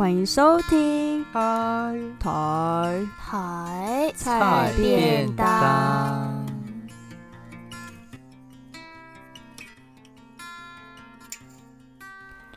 [0.00, 6.42] 欢迎收听台台台菜便当。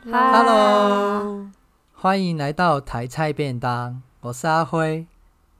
[0.06, 1.46] Hello，
[1.92, 4.00] 欢迎来到台菜便当。
[4.22, 5.06] 我是阿辉，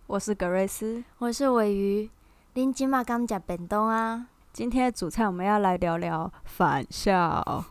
[0.06, 2.08] 我是格瑞斯，我是尾鱼。
[2.54, 4.28] 恁今嘛刚食便当啊？
[4.54, 7.66] 今天的主菜我们要来聊聊返校。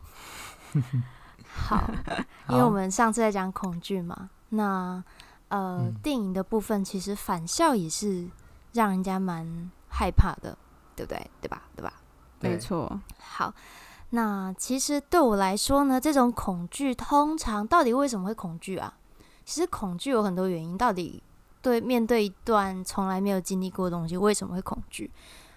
[1.55, 1.89] 好，
[2.49, 5.03] 因为我们上次在讲恐惧嘛，那
[5.49, 8.27] 呃、嗯，电影的部分其实返校也是
[8.73, 10.57] 让人家蛮害怕的，
[10.95, 11.29] 对不对？
[11.41, 11.61] 对吧？
[11.75, 11.93] 对吧？
[12.39, 12.99] 没错。
[13.19, 13.53] 好，
[14.09, 18.97] 那其实对我来说呢，这种恐惧通常到底为什么会恐惧啊？
[19.45, 21.21] 其实恐惧有很多原因，到底
[21.61, 25.11] 对面对一段从来没有经历过的东西，为什么会恐惧？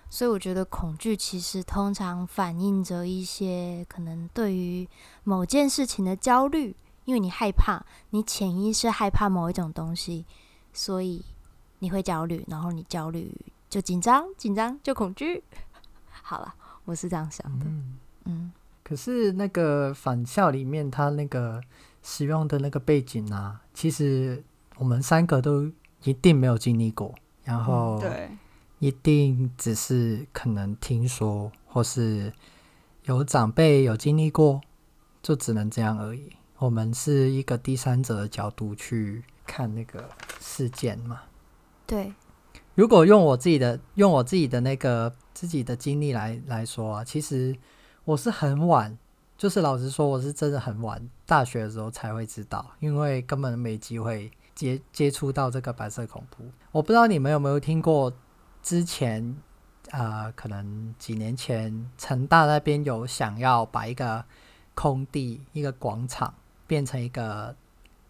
[0.09, 4.89] 所以我觉得恐惧其实通常反映着一些可能对于
[5.25, 6.75] 某件事情的焦虑，
[7.05, 10.25] 因为你害怕，你潜意识害怕某一种东西，
[10.73, 11.23] 所以
[11.81, 13.31] 你会焦虑，然后你焦虑
[13.69, 15.43] 就紧张，紧张就恐惧。
[16.23, 16.55] 好了，
[16.85, 17.67] 我是这样想的。
[17.67, 21.61] 嗯，嗯，可是那个返校里面，他那个
[22.03, 24.43] 使用的那个背景啊，其实
[24.77, 25.71] 我们三个都
[26.05, 28.31] 一定没有经历过，然后、嗯、对。
[28.79, 32.33] 一定只是可能听说，或是
[33.05, 34.61] 有长辈有经历过，
[35.23, 36.33] 就只能这样而已。
[36.59, 40.09] 我们是一个第三者的角度去看那个
[40.41, 41.23] 事件嘛。
[41.87, 42.13] 对。
[42.75, 47.57] 如果用我自己的用我自己的那个自己的经历来来说啊，其实
[48.05, 48.99] 我是很晚，
[49.39, 56.45] 就是老实说，我是真的很晚，大学的时候才会知道，因为根本没机会接接触到这个白色恐怖。
[56.73, 58.13] 我不知道你们有没有听过。
[58.67, 59.37] 之前，
[59.93, 64.25] 呃，可能几年前，成大那边有想要把一个
[64.75, 66.35] 空地、一个广场
[66.67, 67.55] 变成一个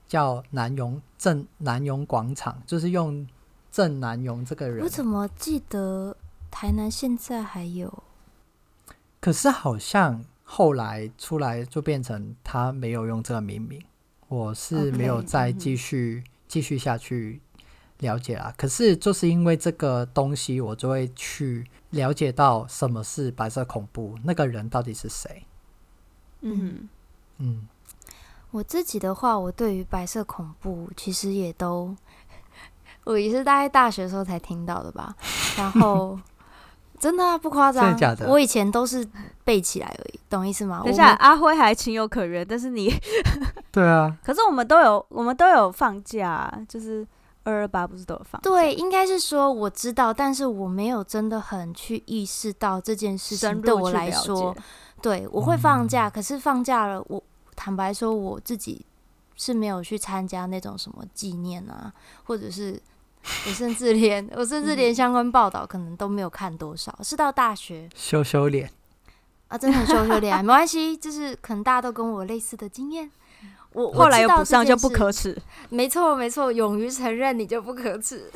[0.09, 3.27] 叫南荣镇南荣广场，就是用
[3.71, 4.83] 郑南荣这个人。
[4.83, 6.17] 我怎么记得
[6.51, 8.03] 台南现在还有？
[9.21, 13.83] 可是好像后来出来就变成他没有用这个命名，
[14.29, 17.43] 我是没有再继续继续下去。
[18.01, 25.47] 了解啦，可是就是因为这个东西，我就会去了解到什么是白色恐怖，那个人到底是谁。
[26.43, 26.89] 嗯
[27.39, 27.67] 嗯，
[28.51, 31.97] 我自己的话，我对于白色恐怖其实也都，
[33.05, 35.17] 我也是大概大学的时候才听到的吧。
[35.57, 36.19] 然后
[37.01, 38.31] 真的啊，不夸张，真的假的？
[38.31, 39.07] 我以前都是
[39.43, 40.83] 背起来而已，懂意思吗？
[40.85, 42.93] 等一下，阿辉还情有可原，但是你
[43.73, 47.07] 对啊， 可是我们都有，我们都有放假，就是。
[47.47, 48.41] 二二八不是都有放？
[48.43, 54.55] 对，应该是说我知道，但是我没有真的很去意识到这件事情对我来说，
[55.01, 57.23] 对，我会放假，嗯，可是放假了，我
[57.55, 58.85] 坦白说我自己
[59.37, 61.93] 是没有去参加那种什么纪念啊，
[62.25, 62.83] 或者是
[63.47, 68.69] 我甚至连 我甚至连相关报道可能都没有看多少，是到大学羞羞脸
[69.47, 73.09] 啊，真的很羞羞脸，没关系，就是可能大家都跟我类似的经验。
[73.77, 75.37] 我后来又补上就不可耻，
[75.69, 78.31] 没错没错，勇于承认你就不可耻。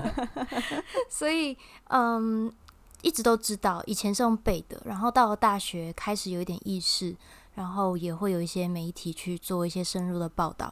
[1.08, 1.56] 所以
[1.88, 2.52] 嗯，
[3.00, 7.16] 一直都知道，以前是用背的，然后到了大学开始有一点意识，
[7.54, 10.70] 然后也会有一些媒体去做一些深入的报道，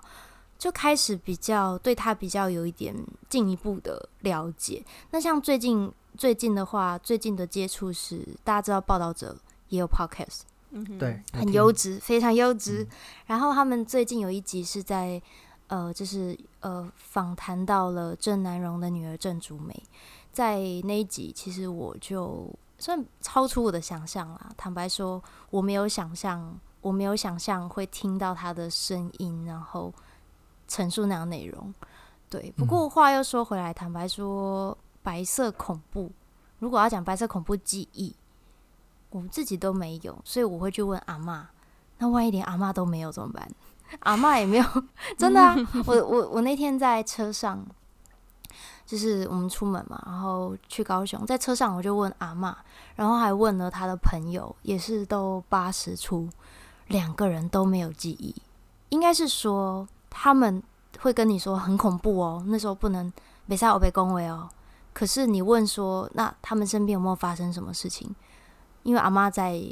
[0.58, 2.94] 就开始比较对他比较有一点
[3.30, 4.84] 进一步的了解。
[5.12, 9.34] 那像最近最近的话，最近的接触是大家知道报道者
[9.70, 10.40] 也有 podcast。
[10.70, 12.88] 嗯，对，很优质，非常优质，嗯。
[13.26, 15.20] 然后他们最近有一集是在，
[15.68, 19.82] 呃，就是呃，访谈到了郑南荣的女儿郑竹梅。
[20.30, 22.48] 在那一集，其实我就
[22.78, 24.50] 算超出我的想象啦。
[24.56, 29.92] 坦白说，我没有想象，我没有想象会听到她的声音，然后
[30.68, 31.74] 陈述那样内容。
[32.30, 36.12] 对，不过话又说回来，坦白说，白色恐怖，
[36.58, 38.14] 如果要讲白色恐怖记忆。
[39.10, 41.48] 我自己都没有，所以我会去问阿妈。
[41.98, 43.48] 那万一连阿妈都没有怎么办？
[44.00, 44.64] 阿妈也没有，
[45.16, 45.56] 真的啊！
[45.86, 47.64] 我我我那天在车上，
[48.84, 52.56] 就是我们出门嘛，然后去高雄，在车上我就问阿妈，
[52.96, 56.28] 然后还问了他的朋友，也是都八十出，
[56.88, 58.34] 两个人都没有记忆。
[58.90, 60.62] 应该是说他们
[61.00, 63.12] 会跟你说很恐怖哦，那时候不能
[63.46, 64.48] 别在我被恭维哦。
[64.92, 68.14] 可是你问说，那他们身边有没有发生什么事情？
[68.88, 69.62] 因为阿妈在，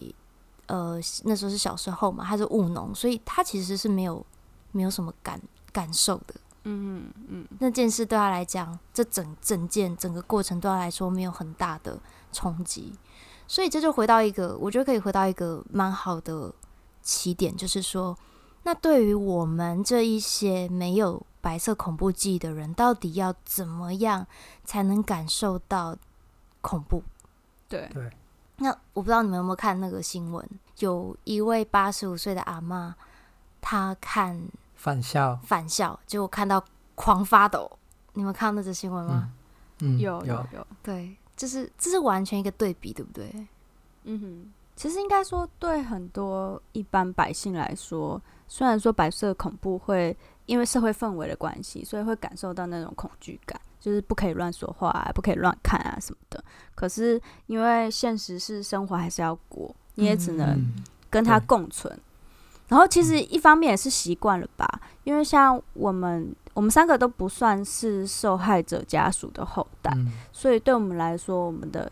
[0.66, 4.24] 呃，那时候是小时候嘛，她是务农，所以她其实是没有
[4.72, 5.40] 没有什么感
[5.72, 6.34] 感受的。
[6.64, 11.98] 嗯嗯，那件事对她来讲，这整整件整个过程对她来说没有很大的
[12.30, 12.92] 冲击，
[13.48, 16.52] 所以这就回到一个，我觉得可以回到一个蛮好的
[17.00, 18.14] 起点，就是说，
[18.64, 24.26] 那对于我们这一些没有白色恐怖记忆的人，到底要怎么样
[24.62, 25.96] 才能感受到
[26.60, 27.02] 恐怖？
[27.66, 28.10] 对对。
[28.58, 30.48] 那我不知道你们有没有看那个新闻，
[30.78, 32.94] 有一位八十五岁的阿妈，
[33.60, 34.40] 她看
[34.74, 36.64] 返校，返校，结果看到
[36.94, 37.70] 狂发抖。
[38.14, 39.30] 你们看到那则新闻吗？
[39.80, 40.66] 嗯，有有有。
[40.82, 43.46] 对，这是这是完全一个对比，对不对？
[44.04, 44.52] 嗯哼。
[44.74, 50.14] 其实应该说，对很多一般百姓来说，虽然说白色恐怖会
[50.44, 53.58] 因为社会氛围的关系，所以会感受到那种恐惧感。
[53.86, 56.42] 就是不可以乱说话啊，不可以乱看啊什么的。
[56.74, 60.60] 可是因为现实是生活还是要过，你也只能
[61.08, 61.94] 跟他共存。
[61.94, 62.02] 嗯、
[62.66, 64.68] 然后其实一方面也是习惯了吧，
[65.04, 71.88] 因为像我们我们三个都不算是受害者家属的后代，嗯、所以对我们来说，我们的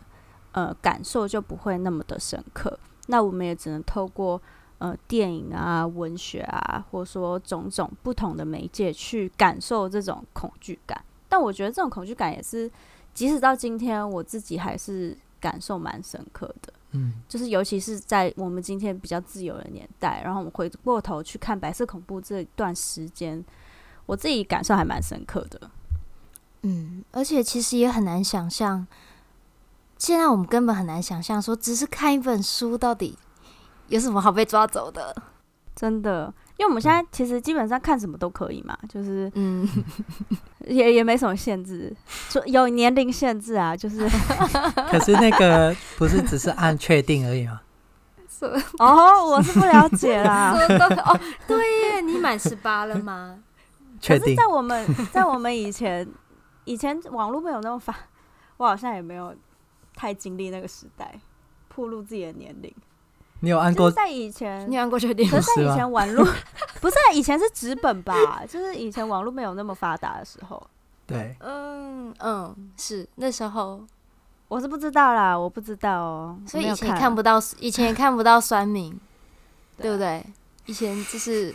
[0.51, 2.77] 呃感受就不会那么的深刻。
[3.07, 4.41] 那我们也只能透过
[4.79, 11.01] 呃电影啊、文学啊，或者说种种不同的媒介去感受这种恐惧感。
[11.35, 12.71] 但我觉得这种恐惧感也是，
[13.13, 16.71] 即使到今天，我自己还是感受蛮深刻的。
[16.91, 23.43] 嗯，就是尤其是在我们今天比较自由的年代，然后我们回过头去看白色恐怖这段时间，
[24.05, 25.69] 我自己感受还蛮深刻的。
[26.61, 28.87] 嗯，而且其实也很难想象，
[29.97, 33.17] 现在我们根本很难想象说，只是看一本书到底
[33.89, 35.13] 有什么好被抓走的，
[35.75, 36.33] 真的。
[36.57, 39.67] 因为我们现在其实基本上看什么都可以嘛，就是嗯，
[40.67, 41.95] 也也没什么限制，
[42.29, 44.07] 说有年龄限制啊，就是。
[44.89, 47.61] 可是那个不是只是按确定而已吗？
[48.79, 50.53] 哦，我是不了解啦。
[51.05, 51.57] 哦，对
[51.89, 53.39] 耶，你满十八了吗？
[53.99, 54.23] 确定。
[54.23, 56.07] 可是在我们在我们以前，
[56.65, 57.95] 以前网络没有那么发，
[58.57, 59.33] 我好像也没有
[59.95, 61.19] 太经历那个时代，
[61.73, 62.73] 暴露自己的年龄。
[63.45, 63.89] 你有按过？
[63.91, 65.29] 在以前，你按过确定？
[65.29, 66.25] 可是在以前网络
[66.81, 68.43] 不是以前是纸本吧？
[68.49, 70.61] 就是以前网络没有那么发达的时候。
[71.05, 73.85] 对，嗯嗯，是那时候，
[74.47, 76.37] 我是不知道啦，我不知道哦。
[76.47, 78.99] 所以以前看不到，以前也看不到酸民，
[79.77, 80.25] 对不对？
[80.65, 81.53] 以前就是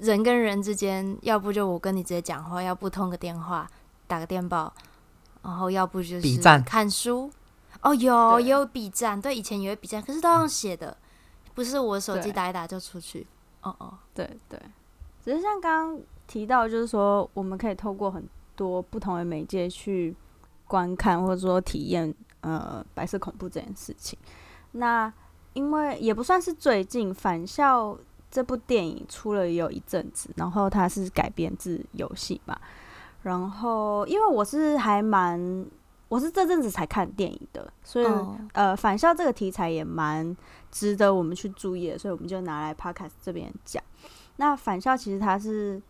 [0.00, 3.66] 人跟人之间，要不就我跟你直接讲话，要不通个电话，
[4.06, 4.70] 打个电报，
[5.42, 7.30] 然后要不就是看书。
[7.82, 10.96] 哦，有也有笔战，对，以前也有笔战，可是都用写的，
[11.54, 13.26] 不是我手机打一打就出去。
[13.62, 14.60] 哦哦，对对，
[15.24, 20.14] 只是像刚刚提到，就是说我们可以透过很多不同的媒介去
[20.66, 24.18] 观看或者说体验呃白色恐怖这件事情。
[24.72, 25.12] 那
[25.54, 27.94] 因为也不算是最近，《返校》
[28.30, 32.58] 这部电影出了也有一阵子，然后它是改编自游戏嘛，
[33.22, 35.66] 然后因为我是还蛮。
[36.10, 38.36] 我是这阵子才看电影的，所以、oh.
[38.52, 40.36] 呃，返校这个题材也蛮
[40.68, 43.80] 值得我们去注意的，所以我们就拿来 Podcast 这边讲。
[44.34, 45.80] 那返校其实它是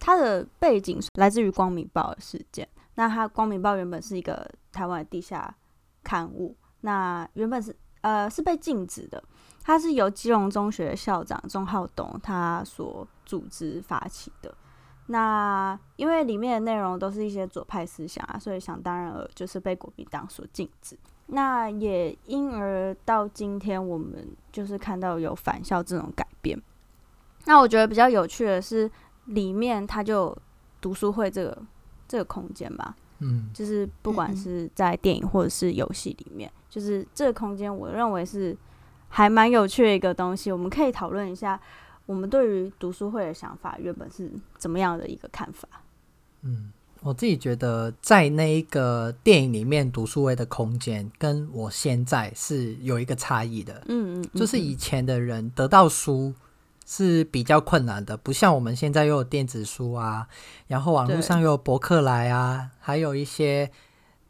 [0.00, 2.66] 它的背景来自于光明报的事件。
[2.94, 5.54] 那它光明报原本是一个台湾的地下
[6.02, 9.22] 刊物，那原本是呃是被禁止的。
[9.62, 14.54] 它是由基隆中学的校长钟浩东他所组织发起的。
[15.08, 20.98] 那因为里面的内容都是一些左派思想啊，所以想当然尔就是被国民党所禁止。
[21.28, 26.60] 那也因而到今天，我们就是看到有返校这种改变。
[27.44, 28.90] 那我觉得比较有趣的是，
[29.26, 30.36] 里面它就
[30.80, 31.56] 读书会这个
[32.08, 38.56] 这个空间吧，嗯，就是不管是在电影或者是游戏里面，就是这个空间，我认为是
[39.08, 41.60] 还蛮有趣的一个东西，我们可以讨论一下。
[42.06, 45.68] 我们对于读书会的想法原本是怎么样的一个看法？
[46.42, 46.72] 嗯，
[47.02, 53.82] 我自己觉得在那一个电影里面读书会的空间，跟我现在是有一个差异的。
[53.88, 56.32] 嗯，嗯嗯，就是以前的人得到书
[56.86, 60.28] 是比较困难的，不像我们现在又有电子书啊，
[60.68, 63.68] 然后网络上又有博客来啊，还有一些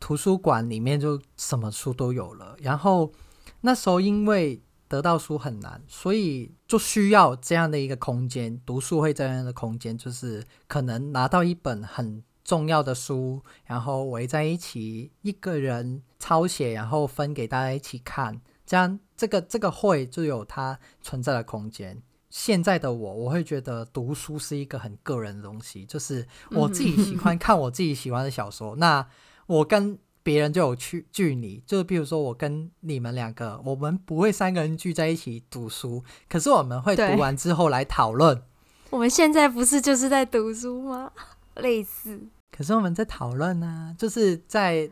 [0.00, 2.56] 图书馆里面就什么书都有了。
[2.62, 3.12] 然后
[3.60, 22.00] 那时候因为得到书很难，所以就需要这样的一个空间，读书会这样的空间，就是可能拿到一本很重要的书，然后围在一起，一个人抄写，然后分给大家一起看，这样这个这个会就有它存在的空间。
[22.30, 29.06] 现在的我，我会觉得读书是一个很个人的东西，就是我自己喜欢 看我自己喜欢的小说，那
[29.46, 29.98] 我跟。
[30.26, 38.42] 别人就有去距离，就是比如说我跟你们两个，我们不会三个人聚在一起读书，可是我们会读完之后来讨论。
[38.90, 41.12] 我们现在不是就是在读书吗？
[41.62, 42.20] 类似。
[42.50, 44.90] 可是我们在讨论呢，就是在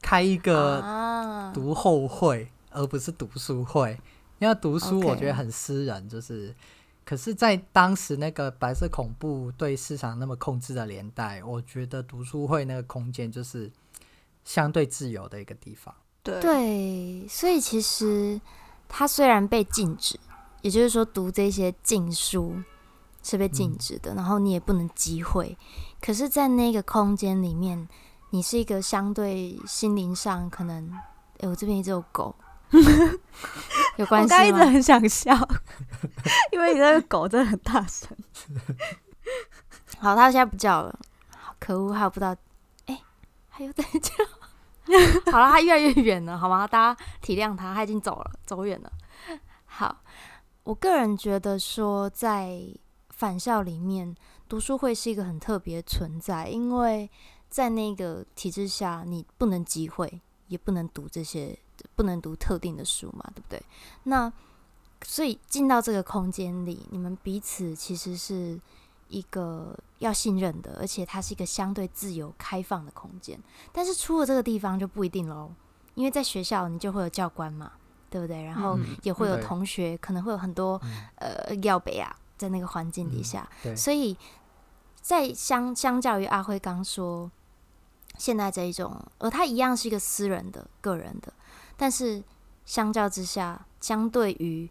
[0.00, 3.98] 开一个读后会，而不是读书会。
[4.38, 6.54] 因为读书我觉得很私人.就是
[7.04, 13.68] 可是，在当时那个白色恐怖对市场那么控制的年代，我觉得读书会那个空间就是
[14.46, 15.94] 相对自由的一个地方。
[16.22, 18.40] 对，对，所以其实
[18.88, 20.18] 它虽然被禁止，
[20.62, 22.56] 也就是说读这些禁书
[23.22, 25.58] 是被禁止的，嗯、然后你也不能集会，
[26.00, 27.88] 可是，在那个空间里面，
[28.30, 30.90] 你是一个相对心灵上可能，
[31.40, 32.34] 哎，我这边一直有狗。
[33.96, 34.36] 有关系吗？
[34.36, 35.32] 我刚一直很想笑，
[36.50, 38.10] 因为你那个狗真的很大声。
[39.98, 40.98] 好，它现在不叫了，
[41.30, 42.32] 好可恶，还有不知道，
[42.86, 43.02] 哎、欸，
[43.48, 44.12] 还有在叫。
[45.30, 46.66] 好了，他越来越远了，好吗？
[46.66, 48.92] 大家体谅他，他已经走了，走远了。
[49.64, 50.02] 好，
[50.64, 52.60] 我个人觉得说，在
[53.10, 54.14] 返校里面，
[54.48, 57.10] 读书会是一个很特别的存在，因为
[57.48, 61.58] 在那个体制下，你不能集会，也不能读这些。
[61.94, 63.62] 不能读特定的书嘛，对不对？
[64.04, 64.32] 那
[65.02, 68.58] 所以进到这个空间里，你们彼此其实是
[69.08, 73.40] 一个要信任的，而且它是一个相对自由开放的空间。
[73.72, 75.52] 但是出了这个地方就不一定喽，
[75.94, 77.72] 因为在学校你就会有教官嘛，
[78.10, 78.44] 对不对？
[78.44, 84.16] 然后也会有同学，嗯、可能会有很多、嗯、呃要北啊，在那个环境底下，嗯、所以
[85.00, 87.30] 在相相较于阿辉刚说
[88.18, 91.32] 现在这一种，而它一样是一个私人的、个人的。
[91.76, 92.22] 但是
[92.64, 94.68] 相较之下，相对于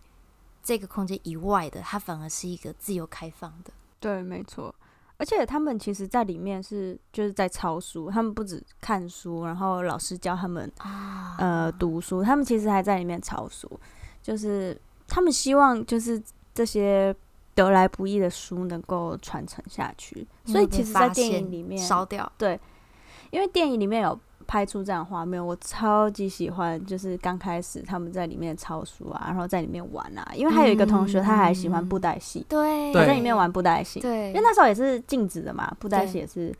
[0.63, 3.71] 这个空间以外的，它反而是一个自由开放的。
[4.05, 4.73] 对，没错。
[5.17, 13.67] 而且他们其实，在里面是就是在抄书，他们不止看书，然后老师教他们啊呃读书，他们其实还在里面抄书。
[14.21, 16.21] 就是他们希望，就是
[16.53, 17.15] 这些
[17.55, 20.27] 得来不易的书能够传承下去。
[20.45, 22.31] 所以，其实，在电影里面烧掉。
[22.37, 22.59] 对，
[23.31, 24.19] 因为电影里面有。
[24.47, 26.83] 拍出这样画面，我超级喜欢。
[26.85, 30.31] 就是刚开始他们在里面抄书啊，然后在里面玩啊。
[30.35, 33.99] 因为还有一个同学，他还喜欢布袋戏，对，他在里面玩布袋戏。
[33.99, 36.53] 对，因为那时候也是禁止的嘛，布袋戏也是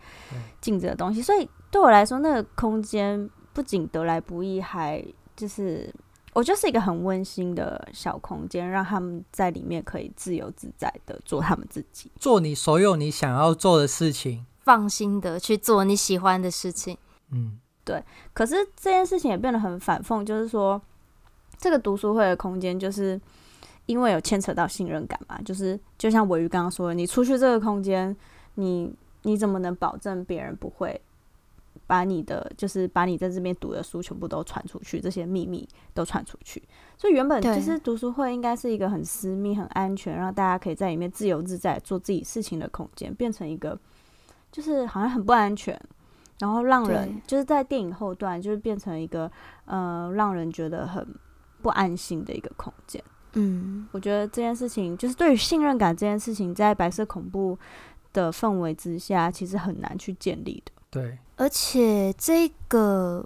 [0.62, 1.22] 禁止的东西。
[1.22, 5.04] 所以对我来说，那个空间不仅得来不易，还
[5.36, 5.94] 就是
[6.34, 16.98] 我觉得是一个很温馨的小空间，让他们在里面可以自由自在的做他们自己，做你所有你想要做的事情，放心的去做你喜欢的事情。
[17.32, 17.60] 嗯。
[17.86, 20.82] 对，可是这件事情也变得很反讽，就是说，
[21.58, 23.22] 这个读书会的空间，就是
[23.86, 28.14] 因为有牵扯到信任感嘛，就是就像尾鱼刚刚说的，你出去这个空间，
[28.56, 31.00] 你你怎么能保证别人不会
[31.86, 36.64] 把你的，就是把你在这边读的书全部都传出去，这些秘密都传出去？
[36.98, 43.78] 所以原本其实读书会应该是一个很私密、很安全，让大家可以在里面自由自在做自己事情的空间，变成一个
[44.52, 45.80] 就是好像很不安全。
[46.40, 49.32] 然后让人就是在电影后段，就是变成一个
[49.66, 51.08] 呃，让人觉得很
[51.62, 53.02] 不安心的一个空间。
[53.34, 57.58] 嗯，我觉得这件事情，就是对于信任感这件事情，在白色恐怖
[58.12, 60.72] 的氛围之下，其实很难去建立的。
[60.90, 63.26] 对，而且这个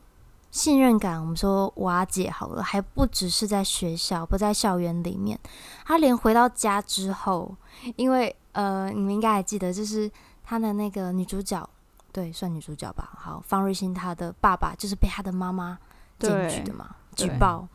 [0.52, 5.40] 信任感，我们说瓦解好了，还不只是在学校，不在校园里面，
[5.86, 7.56] 他连回到家之后，
[7.96, 10.10] 因为呃，你们应该还记得，就是
[10.44, 11.68] 他的那个女主角。
[12.12, 13.12] 对，算女主角吧。
[13.18, 15.78] 好，方瑞欣她的爸爸就是被她的妈妈
[16.18, 17.68] 检举的嘛，举报。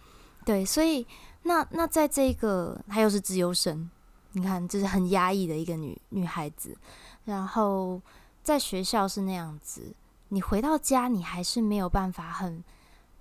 [0.44, 1.06] 对，所以
[1.42, 3.90] 那那在这个她又是资优生，
[4.32, 6.76] 你看这是很压抑的一个女女孩子。
[7.24, 8.00] 然后
[8.42, 9.94] 在学校是那样子，
[10.28, 12.62] 你回到家你还是没有办法很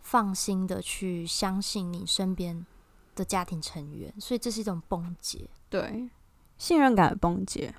[0.02, 2.66] 放心的去相信你身边
[3.16, 6.10] 的家庭成员，所以这是一种崩解，对，
[6.58, 7.74] 信任感的崩解。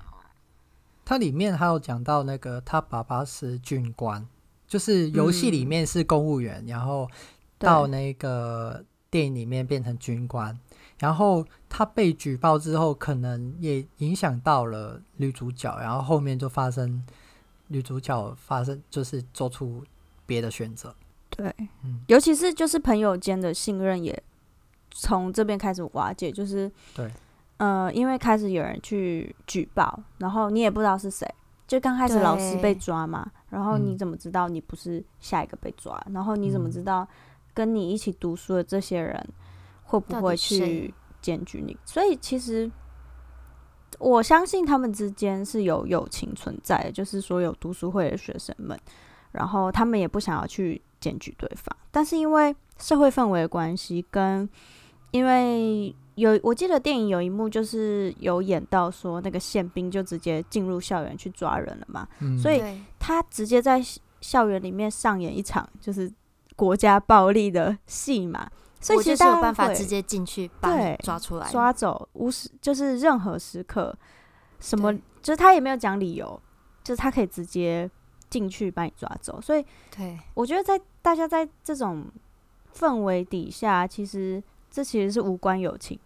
[1.05, 4.27] 它里面还有讲到那个他爸爸是军官，
[4.67, 7.07] 就是游戏里面是公务员，嗯、然后
[7.59, 10.59] 到那个电影里面变成军官，
[10.97, 17.05] 然后他被举报之后，可能也影响到了女主角，然后后面就发生
[17.67, 19.83] 女主角发生就是做出
[20.25, 20.95] 别的选择。
[21.29, 24.23] 对，嗯，尤其是就是朋友间的信任也
[24.89, 27.11] 从这边开始瓦解，就是对。
[27.57, 31.25] 呃，因为开始有人去举报，然后你也不知道是谁，
[31.65, 35.95] 就刚开始老师被抓嘛，然后你怎么知道你不是下一个被抓？
[36.07, 37.07] 嗯、然后你怎么知道
[37.53, 39.25] 跟你一起读书的这些人
[39.83, 41.77] 会不会去检举你？
[41.85, 42.69] 所以其实
[43.99, 48.77] 我相信他们之间是有友情存在的，就是说有读书会的学生们，
[49.31, 54.49] 然后他们也不想要去检举对方，但是因为社会氛围的关系，跟
[55.11, 55.95] 因为。
[56.15, 62.61] 有，我记得电影有一幕就是有演到说那个宪兵就直接进入校园去抓人了嘛，嗯、所以
[62.99, 63.81] 他直接在
[64.19, 66.11] 校园里面上演一场就是
[66.55, 68.49] 国家暴力的戏嘛。
[68.81, 73.95] 所以其实我就是有办法直接进去把你抓出来，抓走，无时就是任何时刻，
[74.59, 74.93] 什么
[75.23, 76.39] 就是他也没有讲理由，
[76.83, 77.89] 就是他可以直接
[78.29, 79.41] 进去把你抓走。
[79.41, 82.05] 所以，对，我觉得在大家在这种
[82.75, 84.43] 氛围底下，其实
[84.75, 85.97] 这其实是无关友情，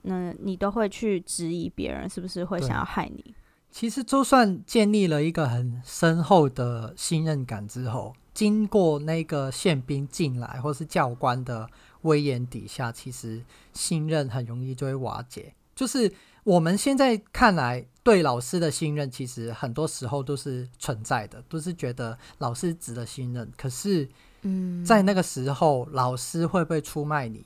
[0.00, 3.34] 那你都会去质疑别人是不是会想要害你。
[3.70, 11.68] 其实，就算建立了一个很深厚的信任感之后，经过那个宪兵进来，或是教官的
[12.02, 15.52] 威严底下，其实信任很容易就会瓦解。
[15.74, 16.10] 就是
[16.44, 23.52] 我们现在看来，对老师的信任，其实很多时候都是存在的，都是觉得老师值得信任。
[23.54, 24.08] 可是，
[24.42, 27.44] 嗯，在那个时候，老师会不会出卖你，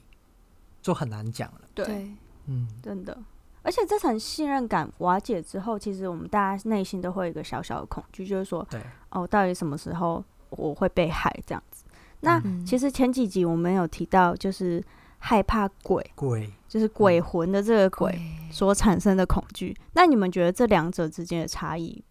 [0.88, 1.60] 就很难讲了。
[1.74, 2.10] 对，
[2.46, 3.14] 嗯，真的。
[3.60, 8.80] 而且这层信任感瓦解之后，其实我们大家内心都会有一个小小的恐惧，就是说，对
[9.10, 11.84] 哦，到底什么时候我会被害这样子？
[12.20, 14.82] 那其实前几集我们有提到，就是
[15.18, 18.18] 害怕鬼，鬼就是鬼魂的这个鬼
[18.50, 19.76] 所产生的恐惧。
[19.92, 22.02] 那你们觉得这两者之间的差异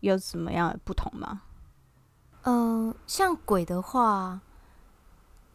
[0.00, 1.42] 有什么样的不同吗？
[2.42, 4.40] 嗯、呃，像鬼的话，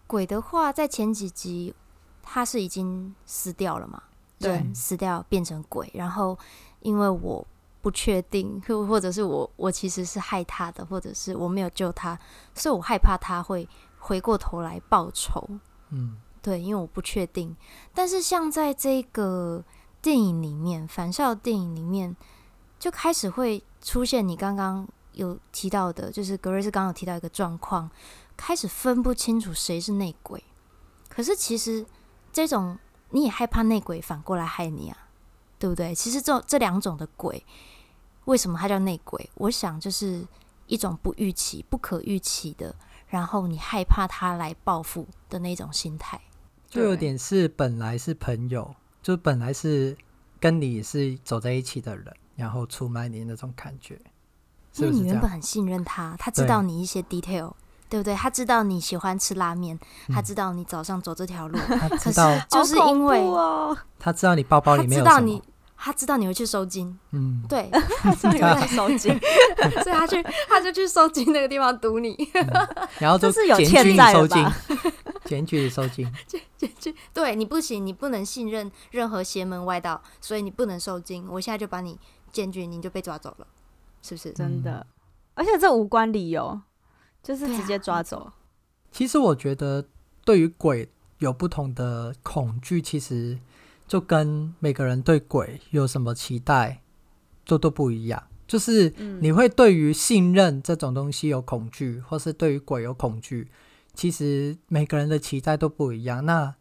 [0.07, 1.73] 鬼的话在前几集
[2.21, 4.01] 他是已经死掉了嘛？
[4.39, 6.37] 对，死掉变成鬼，然后
[6.79, 7.45] 因为我
[7.81, 12.17] 不确定，或 或者是我我其实是害他的，或者是我没有救他，
[12.55, 13.67] 所以我害怕他会
[13.99, 15.47] 回过头来报仇。
[15.89, 17.55] 嗯，对，因为我不确定。
[17.93, 19.63] 但是像在这个
[20.01, 22.15] 电影里面，反校电影里面
[22.79, 27.89] 就开始会出现你刚刚有提到的，就是格瑞斯刚刚有提到一个状况，
[28.35, 30.43] 开始分不清楚谁是内鬼。
[31.09, 31.85] 可是其实
[32.31, 32.77] 这种。
[33.13, 34.97] 你也害怕内鬼反过来害你啊，
[35.59, 35.93] 对不对？
[35.93, 37.45] 其实这这两种的鬼，
[38.23, 39.29] 为什么它叫内鬼？
[39.35, 40.25] 我想就是
[40.65, 42.73] 一种不预期、不可预期的，
[43.09, 46.21] 然后你害怕他来报复的那种心态，
[46.69, 48.73] 就有点是本来是朋友，
[49.03, 49.97] 就本来是
[50.39, 53.99] 跟你是走在一起的人，然后出卖你那种感觉？
[54.77, 57.51] 因为你原本很信任他，他知道你一些 detail。
[57.91, 58.15] 对不对？
[58.15, 59.77] 他知道你喜欢吃拉面，
[60.07, 63.21] 嗯、他知道你早上走这条路，他知道，就是因为
[63.99, 65.43] 他知道你包包里面有什么，他知道你，
[65.75, 69.19] 他知道你会去收金，嗯，对， 他知道你会去收金，
[69.83, 72.47] 所以他去，他就去收金那个地方堵你，嗯、
[72.99, 74.47] 然后就是有欠债收金，
[75.25, 76.09] 检举收金，
[76.57, 81.27] 检举，对你不行，你不能信任任何邪门歪道，所以你不能收金。
[81.29, 81.99] 我现在就把你
[82.31, 83.47] 检举，你就被抓走了，
[84.01, 84.31] 是不是？
[84.31, 84.87] 真的，
[85.33, 86.61] 而且这无关理由。
[87.23, 88.19] 就是直接抓走。
[88.19, 88.33] 啊、
[88.91, 89.85] 其实我觉得，
[90.25, 93.39] 对于鬼有不同的恐惧，其实
[93.87, 96.81] 就跟每个人对鬼有什么期待，
[97.45, 98.23] 就都不一样。
[98.47, 98.89] 就是
[99.21, 103.49] 你会对于信任这种东西有恐惧，嗯、或是对于鬼有恐惧，
[103.93, 106.25] 其实每个人的期待都不一样。
[106.25, 106.55] 那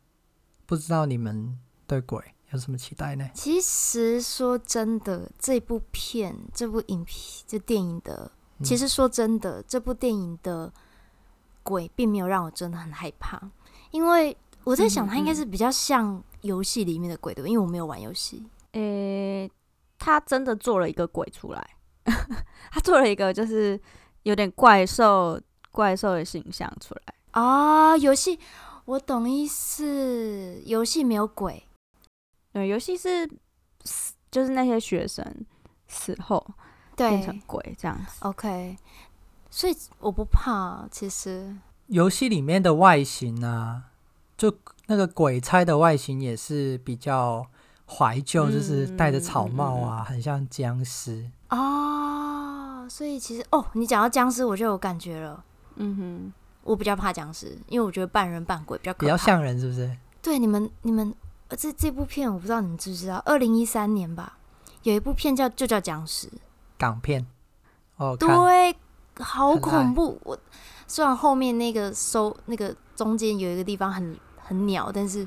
[0.67, 3.29] 不知道你们对鬼有什么期待呢？
[3.35, 8.31] 其实说真的，这部片、这部影片、这电影的。
[8.63, 10.73] 其实说真的，这部电影的
[11.63, 13.41] 鬼并没有让我真的很害怕，
[13.91, 18.47] 因为我在想，它应该是比较像游戏里面的鬼的，因为我没有玩游戏。
[18.73, 19.51] 诶，
[19.99, 21.71] 他真的做了一个鬼出来，
[22.71, 23.81] 他做了一个就是
[24.23, 27.97] 有点怪兽怪兽的形象出来啊。
[27.97, 28.39] 游戏
[28.85, 31.67] 我懂意思，游戏没有鬼，
[32.53, 33.29] 对，游戏是
[33.85, 35.25] 死，就是那些学生
[35.89, 36.47] 死后。
[37.09, 38.77] 变成鬼这样子，OK，
[39.51, 40.87] 所以我不怕。
[40.91, 43.85] 其实游戏里面的外形啊，
[44.37, 44.55] 就
[44.87, 47.47] 那个鬼差的外形也是比较
[47.87, 52.87] 怀旧，嗯、就是戴着草帽啊，嗯、很像僵尸哦。
[52.89, 55.45] 所以其实哦，你讲到僵尸，我就有感觉了。
[55.77, 56.33] 嗯哼，
[56.65, 59.97] 我比较怕僵尸，因为我觉得半人半鬼比较，比较像人，是不是？
[60.21, 61.15] 对，你们你们
[61.51, 64.39] 这这部片，我不知道你们知不知道，二零一三年吧，
[64.83, 66.29] 有一部片叫就叫僵尸。
[66.81, 67.25] 港片，
[67.97, 68.75] 哦，对，
[69.23, 70.19] 好恐怖！
[70.25, 70.39] 我
[70.87, 75.27] 虽然后面那个收那个中间有一个地方很很鸟，但是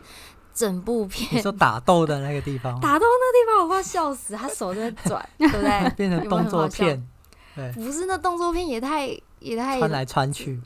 [0.52, 5.90] 整部片你说打斗的那个地方，打斗那个地方我快笑死，他手在转， 对不对？
[5.92, 7.08] 变成动作片，
[7.56, 9.06] 对，不是那动作片也太
[9.40, 10.60] 也太穿来穿去，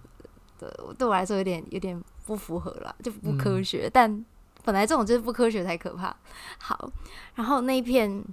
[0.58, 3.88] 对，对我来说有点有点不符合了，就不科学。
[3.88, 4.26] 嗯、但
[4.63, 6.15] 本来这种就是不科学才可怕。
[6.58, 6.89] 好，
[7.36, 8.23] 然后那一片，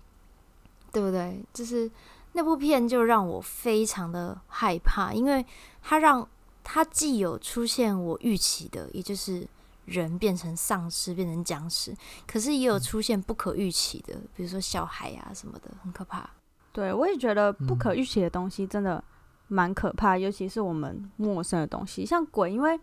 [0.92, 1.44] 对不对？
[1.52, 1.90] 就是。
[2.36, 5.44] 那部片就让我非常的害怕，因为
[5.80, 6.28] 它让
[6.62, 9.46] 它既有出现我预期的，也就是
[9.84, 16.28] 人变成丧尸、变成僵尸，可是也有出现不可预期的，比如说小孩啊什么的，很可怕。
[16.72, 19.02] 对，我也觉得不可预期的东西真的
[19.46, 22.78] 蛮可怕，尤其是我们陌生的东西，像鬼，因为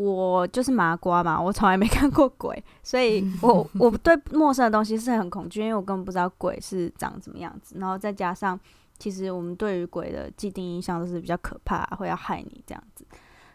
[0.00, 7.76] 我就是麻瓜嘛，我从来没看过鬼，所以 我我对陌生的东西是很恐惧，因为我根本不知道鬼是长什么样子。
[7.80, 8.58] 然后再加上，
[8.96, 13.04] 其实我们对于鬼的既定印象都是比较可怕，会要害你这样子。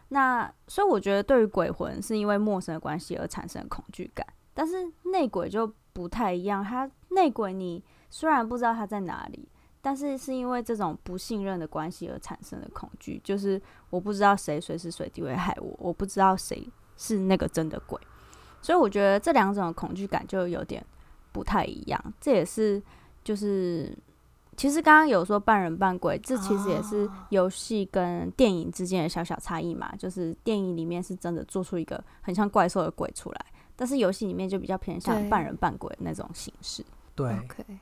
[0.08, 6.62] 那所以我觉得，对于鬼魂是因为陌生的关系而产生恐惧感，但是内鬼就不太一样。
[6.62, 9.48] 他内鬼，你虽然不知道他在哪里。
[9.84, 16.66] 但是是因为这种不信任的关系而产生的恐惧，就是我不知道谁随时随地会害我，我不知道谁
[16.96, 18.00] 是那个真的鬼，
[18.62, 20.82] 所以我觉得这两种恐惧感就有点
[21.32, 22.14] 不太一样。
[22.18, 22.82] 这也是
[23.22, 23.94] 就是
[24.56, 29.94] 其实刚刚有说半人半鬼，这其实也是游戏跟电影之间的小小差异嘛。
[29.96, 36.82] 就是电影里面是真的做出一个很像怪兽的鬼出来，但是游戏里面就比较偏向半人半鬼那种形式。
[37.14, 37.26] 对。
[37.26, 37.76] Okay.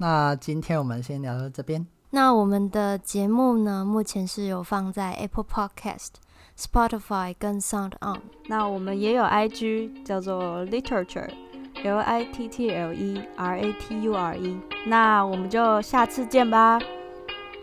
[0.00, 1.86] 那今天我们先聊到这边。
[2.08, 6.14] 那我们的节目呢，目前是有放在 Apple Podcast、
[6.58, 8.20] Spotify 跟 Sound On。
[8.48, 14.58] 那我们也有 IG，叫做 Literature，L I T T L E R A T U R E。
[14.86, 16.80] 那我们就下次见吧，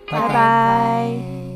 [0.05, 1.46] 拜拜。